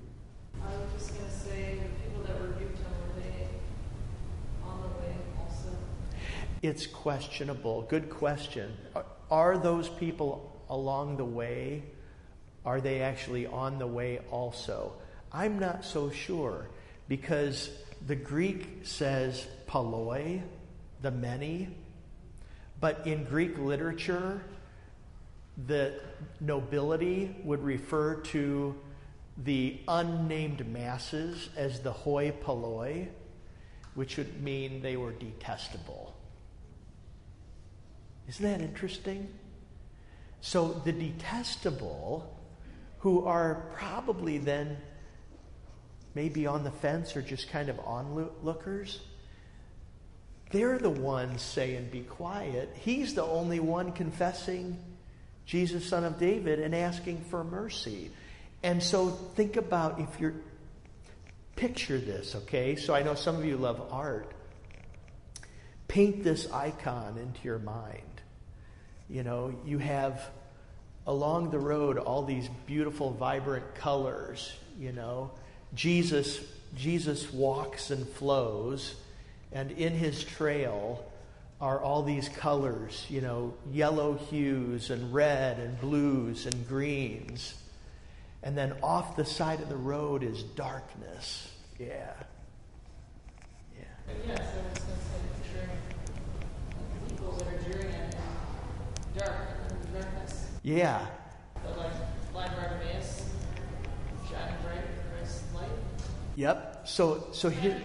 [0.62, 3.48] I was just going to say the people that rebuked him, were they
[4.64, 5.76] on the way also?
[6.62, 7.82] It's questionable.
[7.82, 8.72] Good question.
[9.32, 11.82] Are those people along the way?
[12.64, 14.94] Are they actually on the way also?
[15.32, 16.68] I'm not so sure
[17.08, 17.70] because
[18.06, 20.42] the Greek says polloi,
[21.02, 21.68] the many,
[22.80, 24.42] but in Greek literature,
[25.66, 26.00] the
[26.40, 28.74] nobility would refer to
[29.44, 33.08] the unnamed masses as the hoi polloi,
[33.94, 36.14] which would mean they were detestable.
[38.28, 39.28] Isn't that interesting?
[40.40, 42.36] So the detestable,
[43.00, 44.76] who are probably then
[46.14, 49.00] maybe on the fence or just kind of onlookers,
[50.50, 52.70] they're the ones saying, Be quiet.
[52.74, 54.78] He's the only one confessing
[55.46, 58.10] Jesus, son of David, and asking for mercy.
[58.62, 60.34] And so think about if you're,
[61.56, 62.76] picture this, okay?
[62.76, 64.32] So I know some of you love art.
[65.88, 68.02] Paint this icon into your mind.
[69.10, 70.30] You know, you have
[71.06, 75.32] along the road all these beautiful, vibrant colors, you know.
[75.74, 76.40] Jesus,
[76.76, 78.94] Jesus walks and flows,
[79.52, 81.04] and in his trail
[81.60, 87.54] are all these colors, you know, yellow hues and red and blues and greens.
[88.42, 91.52] And then off the side of the road is darkness.
[91.78, 92.12] Yeah.
[93.76, 94.90] Yeah I was going to say,
[95.42, 95.68] picturing
[97.08, 98.22] people that are jeering at him,
[99.20, 99.36] dark,
[99.92, 100.46] darkness.
[100.62, 101.06] Yeah.
[101.54, 101.92] But like
[102.32, 103.24] blind Bartimaeus,
[104.28, 105.68] shining bright Christ's light.
[106.36, 106.82] Yep.
[106.88, 107.80] So so here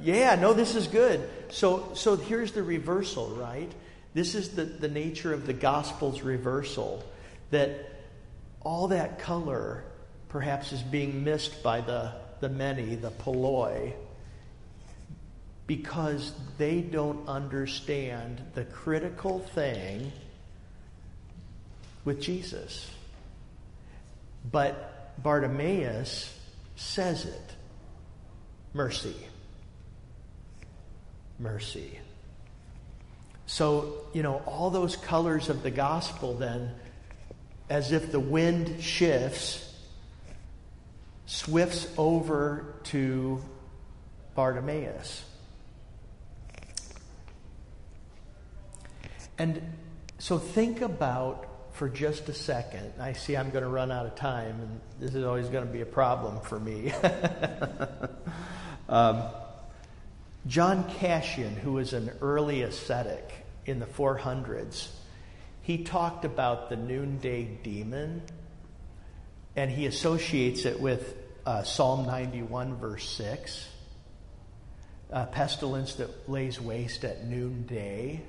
[0.00, 1.28] Yeah, no, this is good.
[1.50, 3.70] So so here's the reversal, right?
[4.14, 7.04] This is the, the nature of the gospel's reversal.
[7.50, 7.92] That
[8.60, 9.84] all that color
[10.28, 13.94] perhaps is being missed by the, the many, the polloi,
[15.66, 20.12] because they don't understand the critical thing
[22.04, 22.90] with Jesus.
[24.50, 26.36] But Bartimaeus
[26.76, 27.54] says it
[28.72, 29.16] mercy.
[31.38, 31.98] Mercy.
[33.46, 36.74] So, you know, all those colors of the gospel then
[37.70, 39.64] as if the wind shifts,
[41.26, 43.42] swifts over to
[44.34, 45.24] Bartimaeus.
[49.38, 49.62] And
[50.18, 51.47] so think about
[51.78, 52.92] for just a second.
[52.98, 55.72] I see I'm going to run out of time, and this is always going to
[55.72, 56.92] be a problem for me.
[58.88, 59.22] um,
[60.48, 63.32] John Cassian, who was an early ascetic
[63.64, 64.88] in the 400s,
[65.62, 68.22] he talked about the noonday demon,
[69.54, 71.14] and he associates it with
[71.46, 73.68] uh, Psalm 91, verse 6.
[75.10, 78.20] A pestilence that lays waste at noonday.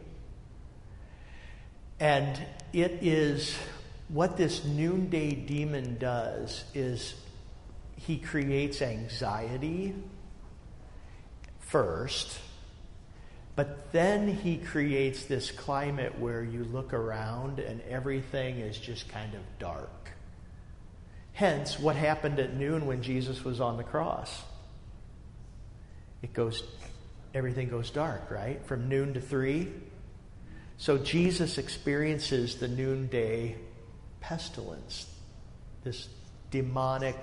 [2.00, 2.40] And
[2.74, 3.58] it is
[4.08, 7.14] what this noonday demon does is
[7.96, 9.94] he creates anxiety
[11.60, 12.40] first
[13.60, 19.34] but then he creates this climate where you look around and everything is just kind
[19.34, 20.12] of dark.
[21.34, 24.44] Hence, what happened at noon when Jesus was on the cross?
[26.22, 26.64] It goes,
[27.34, 28.66] everything goes dark, right?
[28.66, 29.68] From noon to three.
[30.80, 33.58] So Jesus experiences the noonday
[34.22, 35.14] pestilence,
[35.84, 36.08] this
[36.52, 37.18] demonic,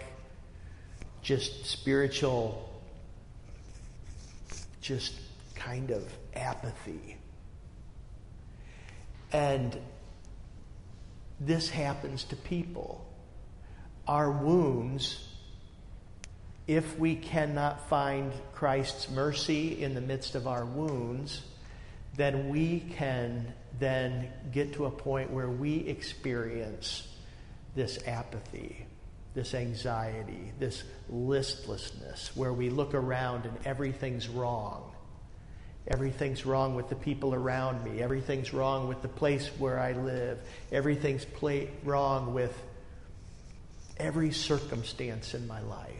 [1.22, 2.70] just spiritual,
[4.82, 5.14] just
[5.54, 7.16] kind of apathy.
[9.32, 9.74] And
[11.40, 13.06] this happens to people.
[14.06, 15.26] Our wounds,
[16.66, 21.40] if we cannot find Christ's mercy in the midst of our wounds,
[22.16, 27.06] then we can then get to a point where we experience
[27.74, 28.86] this apathy,
[29.34, 34.92] this anxiety, this listlessness, where we look around and everything's wrong.
[35.88, 38.02] Everything's wrong with the people around me.
[38.02, 40.38] Everything's wrong with the place where I live.
[40.72, 42.56] Everything's pla- wrong with
[43.98, 45.92] every circumstance in my life.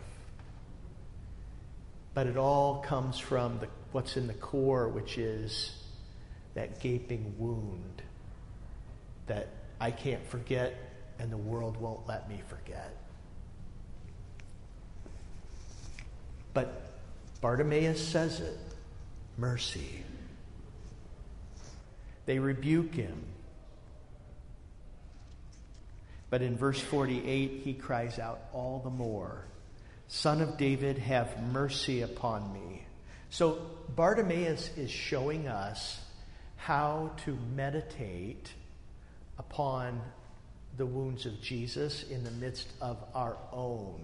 [2.14, 5.77] But it all comes from the, what's in the core, which is
[6.57, 8.03] that gaping wound
[9.27, 9.49] that
[9.81, 10.75] I can't forget
[11.19, 12.97] and the world won't let me forget.
[16.53, 16.91] But
[17.41, 18.59] Bartimaeus says it
[19.39, 20.03] mercy.
[22.25, 23.23] They rebuke him.
[26.29, 29.45] But in verse 48, he cries out all the more
[30.09, 32.85] Son of David, have mercy upon me.
[33.31, 33.61] So
[33.95, 35.99] Bartimaeus is showing us
[36.57, 38.51] how to meditate
[39.39, 40.01] upon
[40.77, 44.01] the wounds of Jesus in the midst of our own.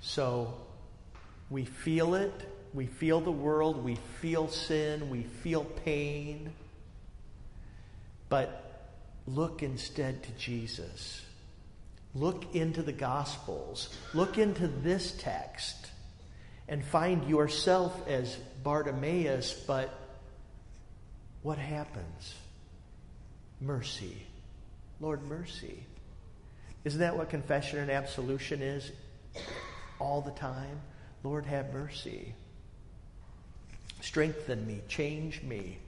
[0.00, 0.54] So
[1.50, 2.32] we feel it,
[2.74, 6.52] we feel the world, we feel sin, we feel pain,
[8.28, 8.90] but
[9.26, 11.22] look instead to Jesus.
[12.14, 13.94] Look into the Gospels.
[14.14, 15.90] Look into this text
[16.66, 19.92] and find yourself as Bartimaeus, but
[21.46, 22.34] what happens?
[23.60, 24.26] Mercy.
[24.98, 25.84] Lord, mercy.
[26.82, 28.90] Isn't that what confession and absolution is
[30.00, 30.80] all the time?
[31.22, 32.34] Lord, have mercy.
[34.00, 35.78] Strengthen me, change me.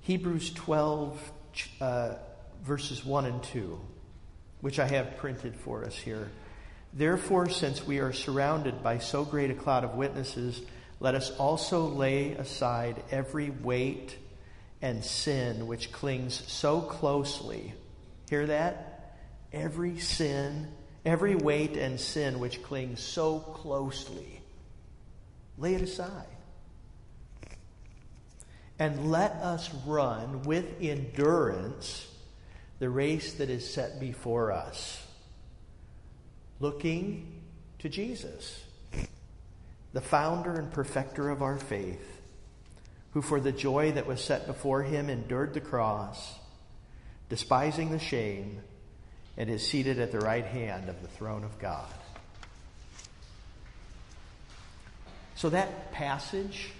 [0.00, 1.32] Hebrews 12
[1.82, 2.14] uh,
[2.64, 3.78] verses 1 and 2,
[4.62, 6.30] which I have printed for us here.
[6.94, 10.62] Therefore, since we are surrounded by so great a cloud of witnesses,
[11.00, 14.16] let us also lay aside every weight
[14.82, 17.74] and sin which clings so closely.
[18.28, 19.16] Hear that?
[19.52, 20.68] Every sin,
[21.04, 24.40] every weight and sin which clings so closely.
[25.56, 26.26] Lay it aside
[28.78, 32.06] and let us run with endurance
[32.78, 35.04] the race that is set before us,
[36.60, 37.42] looking
[37.80, 38.62] to Jesus,
[39.92, 42.20] the founder and perfecter of our faith,
[43.12, 46.34] who for the joy that was set before him endured the cross,
[47.28, 48.60] despising the shame,
[49.36, 51.88] and is seated at the right hand of the throne of God.
[55.36, 56.72] So that passage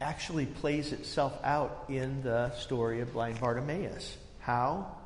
[0.00, 4.16] actually plays itself out in the story of blind Bartimaeus.
[4.40, 4.96] How?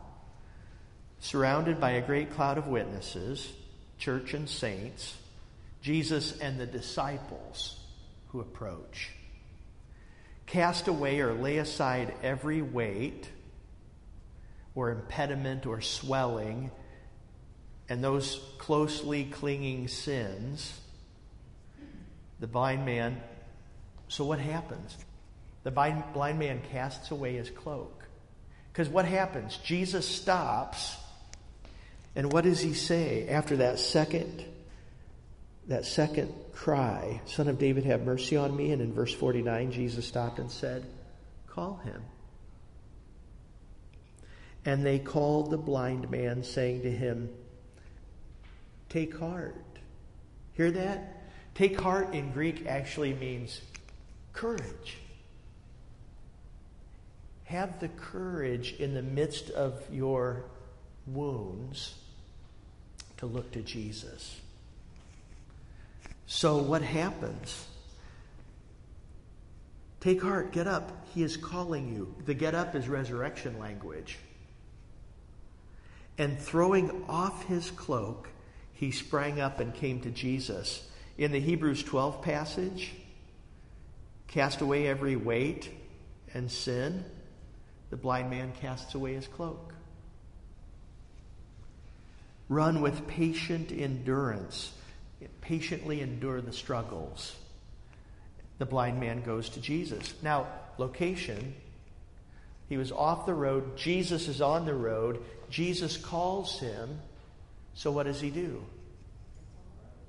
[1.20, 3.51] Surrounded by a great cloud of witnesses,
[3.99, 5.16] church and saints,
[5.87, 7.78] Jesus and the disciples
[8.30, 9.12] who approach.
[10.45, 13.30] Cast away or lay aside every weight
[14.74, 16.72] or impediment or swelling
[17.89, 20.76] and those closely clinging sins.
[22.41, 23.20] The blind man
[24.09, 24.97] so what happens?
[25.62, 28.09] The blind man casts away his cloak.
[28.72, 29.57] Because what happens?
[29.59, 30.97] Jesus stops,
[32.16, 34.45] and what does he say after that second
[35.69, 38.73] that second cry, Son of David, have mercy on me?
[38.73, 40.85] And in verse 49, Jesus stopped and said,
[41.49, 42.03] Call him.
[44.64, 47.31] And they called the blind man, saying to him,
[48.89, 49.55] Take heart.
[50.53, 51.31] Hear that?
[51.55, 53.61] Take heart in Greek actually means
[54.33, 54.99] courage.
[57.45, 60.45] Have the courage in the midst of your
[61.07, 61.95] wounds
[63.19, 64.41] to look to Jesus.
[66.27, 67.66] So, what happens?
[70.01, 71.07] Take heart, get up.
[71.14, 72.14] He is calling you.
[72.24, 74.18] The get up is resurrection language.
[76.18, 78.29] And throwing off his cloak,
[78.72, 80.89] he sprang up and came to Jesus.
[81.18, 82.93] In the Hebrews 12 passage,
[84.29, 85.70] Cast away every weight
[86.35, 87.05] and sin.
[87.91, 89.72] The blind man casts away his cloak.
[92.49, 94.72] Run with patient endurance.
[95.41, 97.37] Patiently endure the struggles.
[98.59, 100.14] The blind man goes to Jesus.
[100.23, 100.47] Now,
[100.79, 101.55] location.
[102.69, 103.77] He was off the road.
[103.77, 105.23] Jesus is on the road.
[105.51, 106.99] Jesus calls him.
[107.75, 108.64] So, what does he do?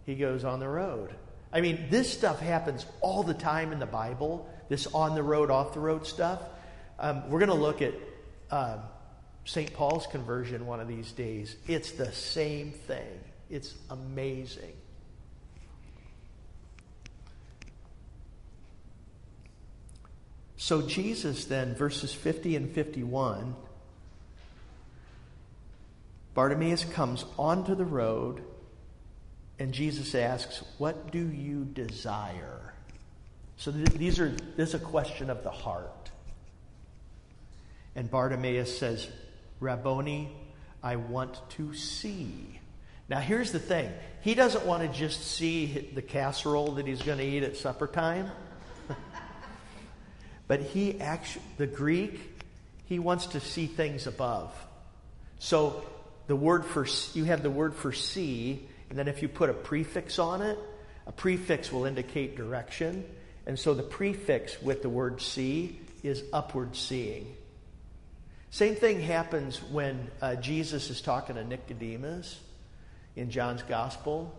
[0.06, 1.14] He goes on the road.
[1.52, 5.52] I mean, this stuff happens all the time in the Bible, this on the road,
[5.52, 6.42] off the road stuff.
[7.00, 7.94] Um, we're going to look at
[8.52, 8.80] uh, um,
[9.46, 9.74] St.
[9.74, 11.56] Paul's conversion one of these days.
[11.68, 14.74] It's the same thing, it's amazing.
[20.58, 23.56] So, Jesus then, verses 50 and 51,
[26.34, 28.44] Bartimaeus comes onto the road
[29.60, 32.74] and Jesus asks, What do you desire?
[33.58, 36.12] So th- these are, this is a question of the heart.
[37.96, 39.08] And Bartimaeus says,
[39.60, 40.30] Rabboni,
[40.84, 42.60] I want to see.
[43.10, 43.92] Now, here's the thing
[44.22, 47.88] he doesn't want to just see the casserole that he's going to eat at supper
[47.88, 48.30] time.
[50.48, 52.20] But he actually, the Greek,
[52.86, 54.54] he wants to see things above.
[55.40, 55.84] So
[56.28, 59.54] the word for, you have the word for see, and then if you put a
[59.54, 60.58] prefix on it,
[61.06, 63.06] a prefix will indicate direction.
[63.46, 67.36] And so the prefix with the word see is upward seeing.
[68.50, 72.40] Same thing happens when uh, Jesus is talking to Nicodemus
[73.16, 74.34] in John's Gospel,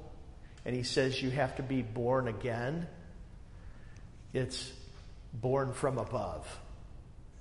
[0.65, 2.87] and he says, You have to be born again.
[4.33, 4.71] It's
[5.33, 6.47] born from above.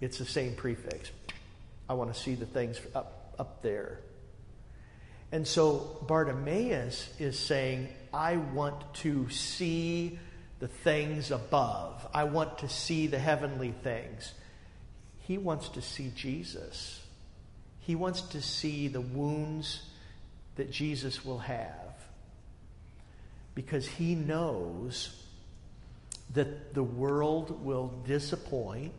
[0.02, 1.12] It's the same prefix.
[1.90, 4.00] I want to see the things up, up there.
[5.32, 10.20] And so Bartimaeus is saying, I want to see
[10.60, 12.08] the things above.
[12.14, 14.34] I want to see the heavenly things.
[15.20, 17.02] He wants to see Jesus.
[17.80, 19.82] He wants to see the wounds
[20.56, 21.74] that Jesus will have.
[23.56, 25.24] Because he knows
[26.34, 28.94] that the world will disappoint.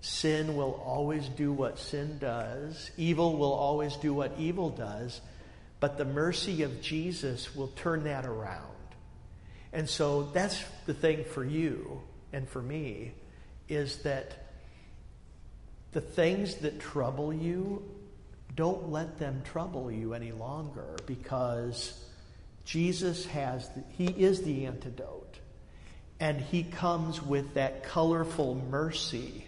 [0.00, 2.90] Sin will always do what sin does.
[2.96, 5.20] Evil will always do what evil does.
[5.80, 8.62] But the mercy of Jesus will turn that around.
[9.72, 12.00] And so that's the thing for you
[12.32, 13.12] and for me
[13.68, 14.46] is that
[15.92, 17.82] the things that trouble you,
[18.54, 22.04] don't let them trouble you any longer because
[22.64, 25.25] Jesus has, the, He is the antidote.
[26.20, 29.46] And He comes with that colorful mercy.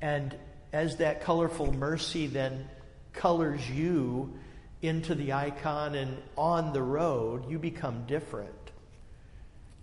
[0.00, 0.34] And
[0.72, 2.68] as that colorful mercy then
[3.12, 4.36] colors you
[4.82, 8.50] into the icon and on the road, you become different.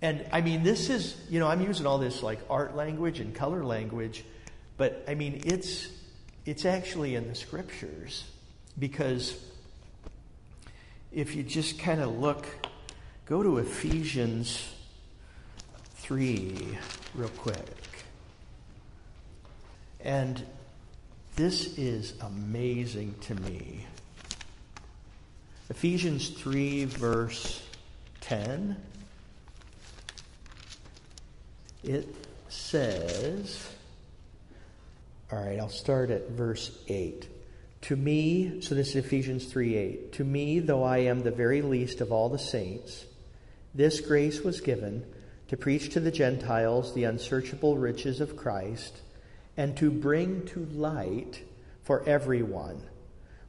[0.02, 3.34] And I mean, this is, you know, I'm using all this like art language and
[3.34, 4.24] color language
[4.82, 5.88] but I mean, it's,
[6.44, 8.24] it's actually in the scriptures
[8.80, 9.40] because
[11.12, 12.48] if you just kind of look,
[13.28, 14.68] go to Ephesians
[16.12, 16.78] 3
[17.16, 17.78] real quick.
[20.02, 20.44] And
[21.38, 23.86] this is amazing to me.
[25.70, 27.66] Ephesians 3, verse
[28.20, 28.76] 10.
[31.86, 32.14] It
[32.50, 33.70] says,
[35.32, 37.26] all right, I'll start at verse 8.
[37.84, 40.12] To me, so this is Ephesians 3 8.
[40.12, 43.06] To me, though I am the very least of all the saints,
[43.74, 45.06] this grace was given
[45.52, 49.02] to preach to the Gentiles the unsearchable riches of Christ
[49.58, 51.42] and to bring to light
[51.84, 52.82] for everyone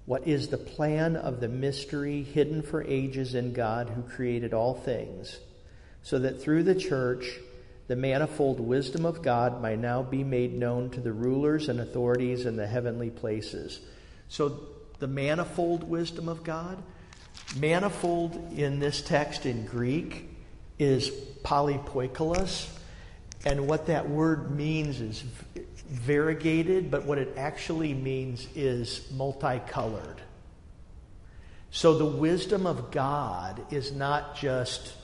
[0.05, 4.75] what is the plan of the mystery hidden for ages in God who created all
[4.75, 5.39] things,
[6.03, 7.39] so that through the church,
[7.87, 12.47] the manifold wisdom of God might now be made known to the rulers and authorities
[12.47, 13.79] in the heavenly places.
[14.27, 14.59] So,
[14.99, 16.83] the manifold wisdom of God,
[17.57, 20.32] manifold in this text in Greek
[20.79, 21.11] is
[21.43, 22.69] polypoikilos,
[23.45, 25.25] and what that word means is
[25.89, 30.21] variegated, but what it actually means is multicolored.
[31.71, 34.95] So the wisdom of God is not just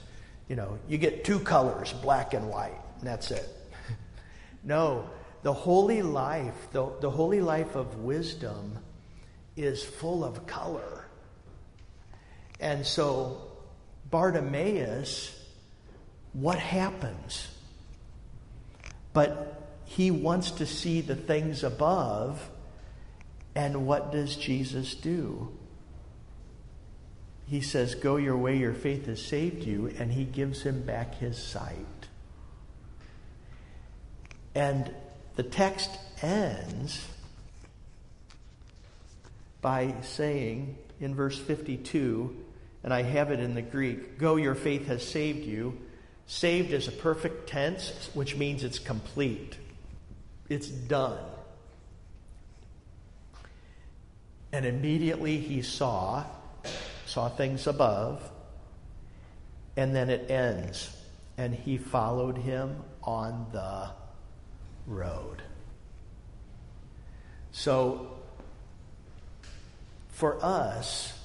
[0.48, 3.46] you know, you get two colors, black and white, and that's it.
[4.64, 5.08] no,
[5.42, 8.78] the holy life, the, the holy life of wisdom
[9.56, 11.06] is full of color.
[12.60, 13.42] And so,
[14.10, 15.37] Bartimaeus,
[16.32, 17.48] what happens?
[19.12, 22.50] But he wants to see the things above,
[23.54, 25.58] and what does Jesus do?
[27.48, 31.14] he says, Go your way, your faith has saved you, and he gives him back
[31.14, 31.74] his sight.
[34.54, 34.92] And
[35.36, 37.06] the text ends
[39.62, 42.36] by saying in verse 52,
[42.82, 45.78] and I have it in the Greek, Go, your faith has saved you.
[46.28, 49.56] Saved is a perfect tense, which means it's complete,
[50.50, 51.18] it's done.
[54.52, 56.24] And immediately he saw
[57.06, 58.22] saw things above,
[59.74, 60.94] and then it ends.
[61.38, 63.88] And he followed him on the
[64.86, 65.42] road.
[67.52, 68.18] So,
[70.08, 71.18] for us,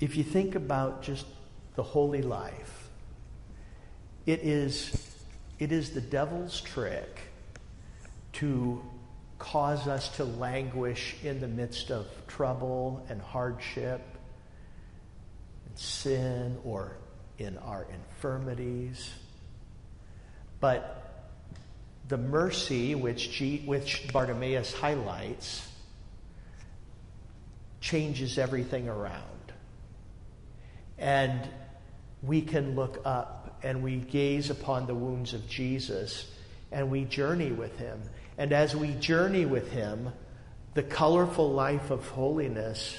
[0.00, 1.26] if you think about just
[1.78, 2.90] the holy life,
[4.26, 5.14] it is,
[5.60, 7.20] it is the devil's trick
[8.32, 8.82] to
[9.38, 14.00] cause us to languish in the midst of trouble and hardship
[15.68, 16.96] and sin or
[17.38, 19.12] in our infirmities.
[20.58, 21.30] But
[22.08, 25.64] the mercy which, G, which Bartimaeus highlights
[27.80, 29.52] changes everything around.
[30.98, 31.48] And
[32.22, 36.30] we can look up and we gaze upon the wounds of Jesus
[36.70, 38.00] and we journey with him.
[38.36, 40.12] And as we journey with him,
[40.74, 42.98] the colorful life of holiness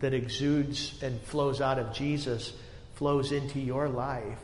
[0.00, 2.52] that exudes and flows out of Jesus
[2.94, 4.40] flows into your life.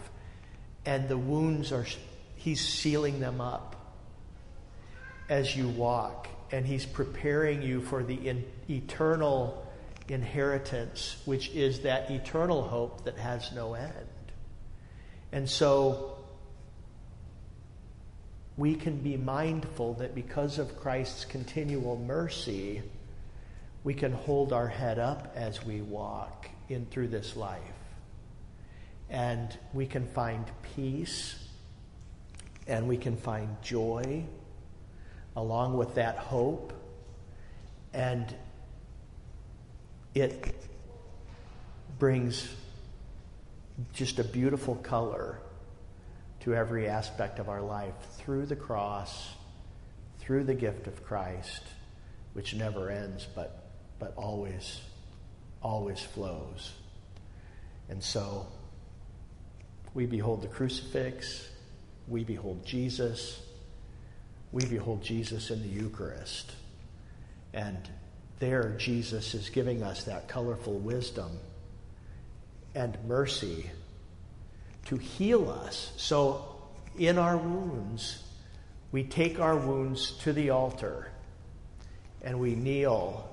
[0.84, 1.86] And the wounds are,
[2.36, 3.76] he's sealing them up
[5.28, 6.28] as you walk.
[6.50, 9.67] And he's preparing you for the in, eternal
[10.10, 13.92] inheritance, which is that eternal hope that has no end.
[15.32, 16.16] And so
[18.56, 22.82] we can be mindful that because of Christ's continual mercy,
[23.84, 27.62] we can hold our head up as we walk in through this life.
[29.10, 30.44] And we can find
[30.74, 31.42] peace
[32.66, 34.24] and we can find joy
[35.36, 36.72] along with that hope.
[37.94, 38.34] And
[40.20, 40.54] it
[41.98, 42.48] brings
[43.92, 45.38] just a beautiful color
[46.40, 49.30] to every aspect of our life through the cross,
[50.20, 51.62] through the gift of Christ,
[52.32, 54.80] which never ends but, but always,
[55.62, 56.72] always flows.
[57.88, 58.46] And so
[59.94, 61.48] we behold the crucifix,
[62.06, 63.42] we behold Jesus,
[64.52, 66.52] we behold Jesus in the Eucharist.
[67.52, 67.88] And
[68.38, 71.38] there, Jesus is giving us that colorful wisdom
[72.74, 73.70] and mercy
[74.86, 75.92] to heal us.
[75.96, 76.56] So,
[76.96, 78.22] in our wounds,
[78.92, 81.10] we take our wounds to the altar
[82.22, 83.28] and we kneel,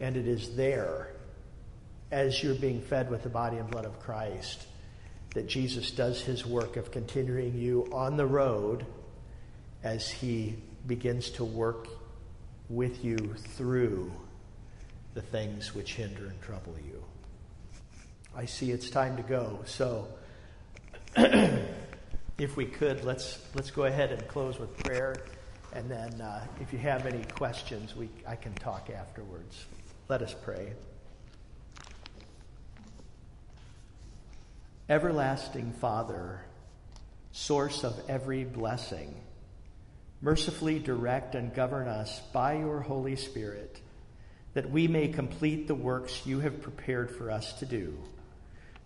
[0.00, 1.08] and it is there,
[2.10, 4.66] as you're being fed with the body and blood of Christ,
[5.34, 8.84] that Jesus does his work of continuing you on the road
[9.82, 10.56] as he
[10.86, 11.88] begins to work
[12.68, 14.12] with you through
[15.14, 17.02] the things which hinder and trouble you.
[18.36, 19.60] I see it's time to go.
[19.64, 20.08] So,
[21.16, 25.16] if we could, let's let's go ahead and close with prayer,
[25.72, 29.64] and then uh, if you have any questions, we I can talk afterwards.
[30.08, 30.72] Let us pray.
[34.88, 36.40] Everlasting Father,
[37.32, 39.14] source of every blessing,
[40.20, 43.80] mercifully direct and govern us by your Holy Spirit,
[44.54, 47.96] that we may complete the works you have prepared for us to do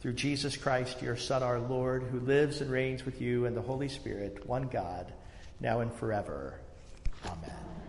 [0.01, 3.63] through Jesus Christ, your Son, our Lord, who lives and reigns with you and the
[3.63, 5.13] Holy Spirit, one God,
[5.61, 6.59] now and forever.
[7.25, 7.82] Amen.